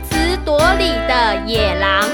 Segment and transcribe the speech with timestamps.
[0.00, 2.04] 词夺理的野狼。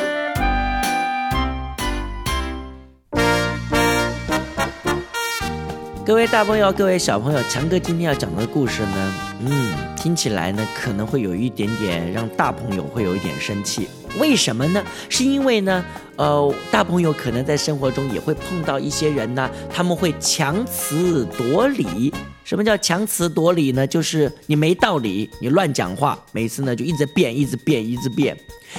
[6.06, 13.88] 各位大朋友，各位小朋友，强哥今天要讲的故事呢，嗯，听起来呢可能会有一点点让大朋友会有一点生气。
[14.20, 14.84] 为什么呢？
[15.08, 15.82] 是因为呢，
[16.16, 22.12] 呃，大朋友可能在生活中也会碰到一些人呢，他们会强词夺理。
[22.44, 23.86] 什么叫强词夺理呢？
[23.86, 28.36] 就是你没道理，你乱讲话，每次呢就一直变，一直变，一直变。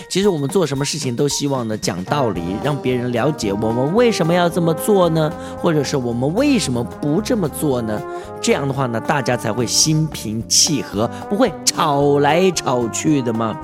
[0.07, 5.33] 其实我们做什么事情都希望呢讲道理，让别人了解我们为什么要这么做呢？
[5.57, 7.99] 或者是我们为什么不这么做呢？
[8.39, 13.59] 这样的话呢，大家才会心平气和，不会吵来吵去的吗？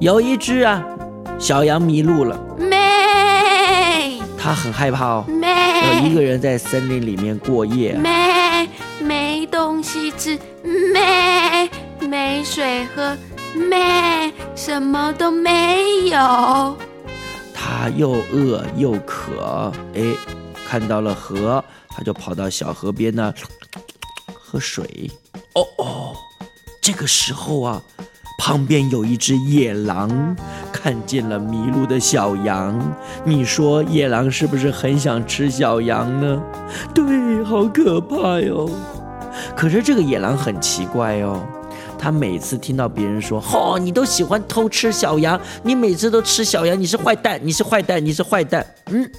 [0.00, 0.82] 有一只啊
[1.38, 2.78] 小羊迷路了，咩
[4.38, 5.24] 它很害怕哦。
[5.28, 5.46] 咩
[6.00, 8.10] 有一个人在森林里面过夜，咩，
[12.58, 13.16] 水喝，
[13.54, 16.76] 咩，什么都没有。
[17.54, 20.02] 他又饿又渴，哎，
[20.66, 23.32] 看到了河，他就跑到小河边呢
[24.34, 25.08] 喝水。
[25.54, 26.16] 哦哦，
[26.82, 27.80] 这个时候啊，
[28.40, 30.36] 旁边有一只野狼，
[30.72, 32.76] 看见了迷路的小羊。
[33.24, 36.42] 你说野狼是不是很想吃小羊呢？
[36.92, 38.68] 对，好可怕哟。
[39.54, 41.40] 可是这个野狼很奇怪哦，
[41.98, 49.10] 他每次听到别人说：“哦，你都喜欢偷吃小羊，你每次都吃小羊，你是坏蛋，你是坏蛋，你是坏蛋。”嗯，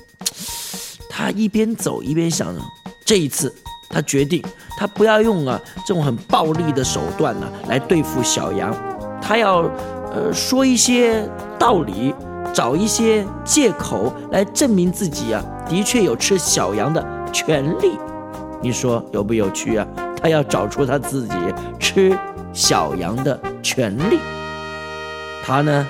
[1.10, 2.62] 他一边走一边想着，
[3.06, 3.54] 这一次
[3.90, 4.42] 他决定，
[4.78, 8.74] 他不要用啊这种很暴力的手段呢、来对付小羊，
[9.22, 9.70] 他要
[10.14, 11.28] 呃说一些
[11.60, 12.16] 道理，
[12.54, 17.98] 找一些借口来证明自己啊的确有吃小羊的权利。
[18.62, 19.88] 你说有不有趣啊？
[20.22, 21.34] 他要找出他自己
[21.80, 22.18] 吃
[22.54, 24.20] 小羊的权利。
[25.44, 25.88] 他呢，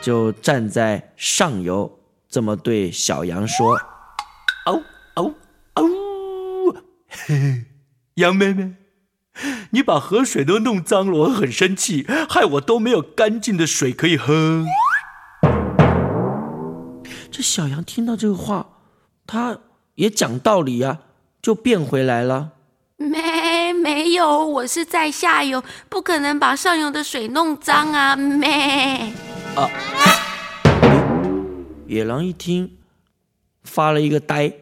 [0.00, 3.78] 就站在上游，这么对小羊说
[4.66, 4.82] ：“嗷
[5.14, 5.34] 嗷
[5.74, 6.76] 嗷！
[7.08, 7.64] 嘿嘿，
[8.14, 8.74] 羊妹妹，
[9.70, 14.64] 你把河水都弄脏了，我很生气，害我都没有干净的水可以喝。”
[17.30, 18.66] 这小羊听到这个话，
[19.26, 19.58] 他
[19.96, 21.00] 也讲道理呀、
[21.42, 22.52] 就变回来了。
[22.96, 23.18] 没
[24.06, 28.14] 没有，我是在下游，不可能把上游的水弄脏啊！
[28.14, 29.12] 咩，
[31.88, 32.76] 野狼一听，
[33.64, 34.52] 发了一个呆，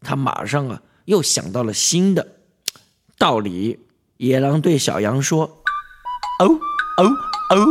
[0.00, 2.26] 他马上啊又想到了新的
[3.16, 3.78] 道理。
[4.16, 5.62] 野狼对小羊说
[6.42, 6.46] ：“哦
[6.96, 7.04] 哦
[7.54, 7.66] 哦，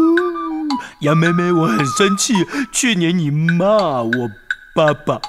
[1.01, 2.33] 羊妹妹，我很生气，
[2.71, 3.65] 去年你骂
[4.03, 4.29] 我
[4.73, 5.19] 爸爸。”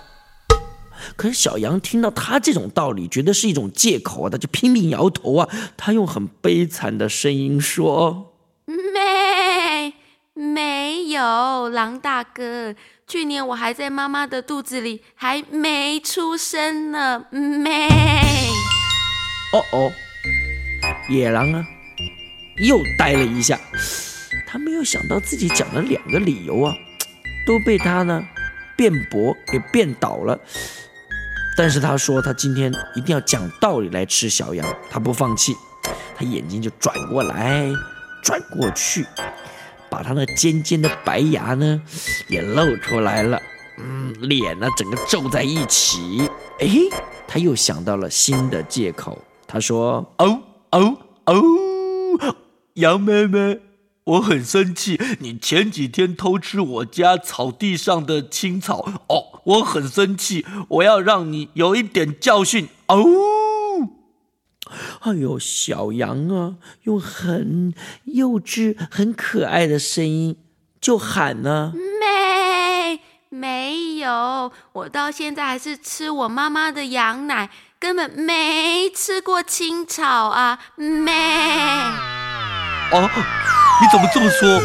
[1.17, 5.49] 可是小羊听到他这种道理，觉得是一种借口啊，他就拼命摇头啊。
[5.77, 8.35] 他用很悲惨的声音说
[8.67, 9.95] 没
[10.35, 12.75] 没有，狼大哥，
[13.07, 17.27] 去年我还在妈妈的肚子里，还没出生呢。
[17.31, 17.89] 没
[19.53, 19.93] ，：“哦哦。”
[21.11, 21.67] 野狼啊，
[22.57, 23.59] 又呆了一下，
[24.47, 26.75] 他没有想到自己讲了两个理由啊，
[27.47, 28.23] 都被他呢
[28.77, 30.39] 辩驳给辩倒了。
[31.61, 35.55] 但是他说他今天一定要讲道理来吃小羊，他不放弃，
[36.17, 37.71] 他眼睛就转过来，
[38.23, 39.05] 转过去，
[39.91, 41.83] 把他那尖尖的白牙呢
[42.29, 43.39] 也露出来了，
[43.79, 46.27] 嗯，脸呢整个皱在一起。
[46.61, 46.67] 哎，
[47.29, 50.41] 他又想到了新的借口，他说：“哦
[50.71, 50.97] 哦
[51.27, 51.43] 哦，
[52.73, 53.61] 羊妹妹，
[54.05, 58.79] 我很生气，你前几天偷吃我家草地上的青草，
[59.09, 62.97] 哦，我很生气，我要让你有一点教训。”哦。
[65.01, 67.75] 哎呦，小羊啊，用很
[68.05, 70.37] 幼稚、很可爱的声音
[70.81, 77.51] 就喊呢、没没有，我到现在还是吃我妈妈的羊奶，
[77.81, 80.61] 根本没吃过青草啊！
[80.77, 81.11] 没。
[82.93, 83.09] 哦，
[83.81, 84.61] 你怎么这么说？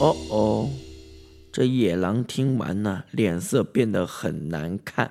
[0.00, 0.70] 哦哦，
[1.52, 5.10] 这野狼听完呢，脸色变得很难看，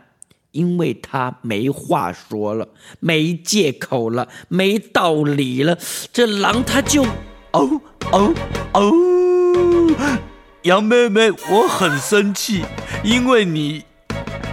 [0.51, 2.69] 因为他没话说了，
[2.99, 5.77] 没借口了，没道理了。
[6.11, 7.03] 这狼他就
[7.51, 7.79] 哦
[8.11, 8.33] 哦
[8.73, 8.91] 哦，
[10.63, 12.65] 羊妹妹，我很生气，
[13.03, 13.83] 因为你，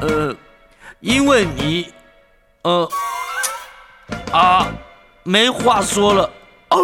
[0.03, 0.37] 呃，
[1.01, 1.87] 因为你，
[2.65, 2.87] 呃，
[4.31, 4.71] 啊，
[5.25, 6.31] 没话说了。
[6.71, 6.79] 哦，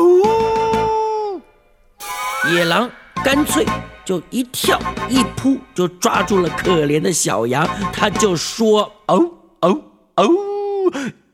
[2.49, 2.91] 野狼
[3.25, 3.67] 干脆
[4.05, 4.79] 就一跳
[5.09, 9.83] 一扑，就抓住了可怜的小羊，他就说：“哦哦
[10.15, 10.29] 哦，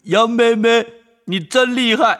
[0.05, 0.87] 羊妹妹，
[1.27, 2.19] 你真厉害，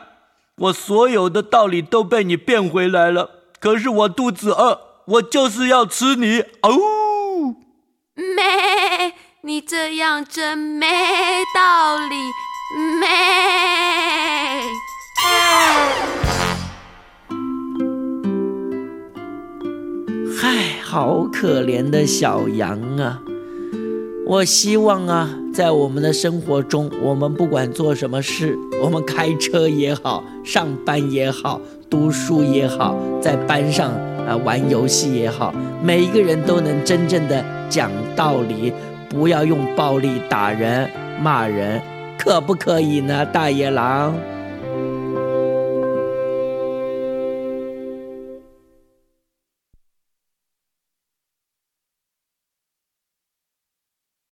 [0.59, 3.31] 我所有的道理都被你变回来了。
[3.59, 7.57] 可是我肚子饿，我就是要吃你哦。
[8.15, 10.87] 咩，你这样真没
[11.55, 12.17] 道理，
[13.01, 13.09] 咩。
[20.93, 23.19] 好可怜的小羊啊！
[24.27, 31.59] 我希望啊，在我们的生活中，我们不管做什么事，我们开车也好，上班也好，
[31.89, 33.91] 读书也好，在班上
[34.29, 38.71] 啊玩游戏也好，每一个人都能真正的讲道理，
[39.09, 40.91] 不要用暴力打人、
[41.23, 41.81] 骂人，
[42.19, 44.15] 可不可以呢，大野狼？